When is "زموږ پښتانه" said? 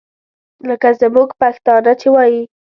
1.01-1.91